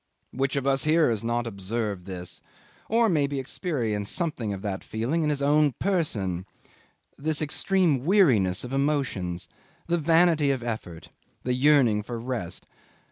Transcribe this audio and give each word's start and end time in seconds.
Which 0.33 0.55
of 0.55 0.65
us 0.65 0.85
here 0.85 1.11
has 1.11 1.23
not 1.23 1.45
observed 1.45 2.05
this, 2.07 2.41
or 2.89 3.07
maybe 3.07 3.39
experienced 3.39 4.15
something 4.15 4.51
of 4.51 4.63
that 4.63 4.83
feeling 4.83 5.21
in 5.21 5.29
his 5.29 5.43
own 5.43 5.73
person 5.73 6.47
this 7.19 7.39
extreme 7.39 8.03
weariness 8.03 8.63
of 8.63 8.73
emotions, 8.73 9.47
the 9.85 9.99
vanity 9.99 10.49
of 10.49 10.63
effort, 10.63 11.09
the 11.43 11.53
yearning 11.53 12.01
for 12.01 12.19
rest? 12.19 12.65